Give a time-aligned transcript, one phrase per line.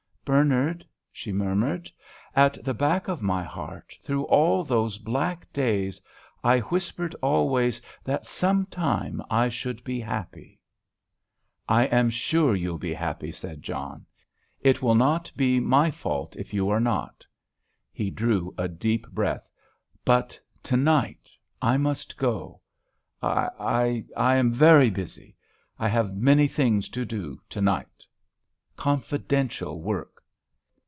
[0.23, 1.89] "Bernard," she murmured,
[2.35, 5.99] "at the back of my heart, through all those black days,
[6.41, 10.61] I whispered always that some time I should be happy."
[11.67, 14.05] "I am sure you'll be happy," said John.
[14.61, 17.25] "It will not be my fault if you are not."
[17.91, 19.49] He drew in a deep breath.
[20.05, 22.61] "But to night—I must go;
[23.21, 25.35] I—I am very busy;
[25.77, 28.05] I have many things to do to night.
[28.77, 30.09] Confidential work."